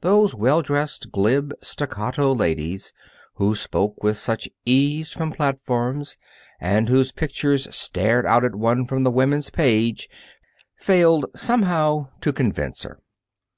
[0.00, 2.94] Those well dressed, glib, staccato ladies
[3.34, 6.16] who spoke with such ease from platforms
[6.58, 10.08] and whose pictures stared out at one from the woman's page
[10.78, 13.00] failed, somehow, to convince her.